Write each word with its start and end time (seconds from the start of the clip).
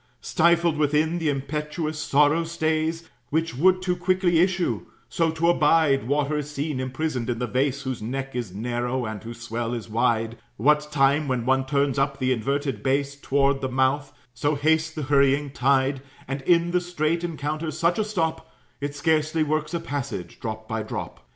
Stifled 0.21 0.77
within, 0.79 1.19
the 1.19 1.29
impetuous 1.29 1.99
sorrow 1.99 2.43
stays, 2.43 3.07
Which 3.29 3.55
would 3.55 3.83
too 3.83 3.95
quickly 3.95 4.39
issue; 4.39 4.87
so 5.07 5.29
to 5.29 5.47
abide 5.51 6.07
Water 6.07 6.39
is 6.39 6.49
seen, 6.49 6.79
imprisoned 6.79 7.29
in 7.29 7.37
the 7.37 7.45
vase, 7.45 7.83
Whose 7.83 8.01
neck 8.01 8.35
is 8.35 8.51
narrow 8.51 9.05
and 9.05 9.23
whose 9.23 9.39
swell 9.41 9.75
is 9.75 9.89
wide; 9.91 10.39
What 10.57 10.91
time, 10.91 11.27
when 11.27 11.45
one 11.45 11.67
turns 11.67 11.99
up 11.99 12.17
the 12.17 12.31
inverted 12.31 12.81
base, 12.81 13.15
Toward 13.15 13.61
the 13.61 13.69
mouth, 13.69 14.11
so 14.33 14.55
hastes 14.55 14.91
the 14.91 15.03
hurrying 15.03 15.51
tide, 15.51 16.01
And 16.27 16.41
in 16.49 16.71
the 16.71 16.81
strait 16.81 17.23
encounters 17.23 17.77
such 17.77 17.99
a 17.99 18.03
stop, 18.03 18.49
It 18.79 18.95
scarcely 18.95 19.43
works 19.43 19.75
a 19.75 19.79
passage, 19.79 20.39
drop 20.39 20.67
by 20.67 20.81
drop. 20.81 21.27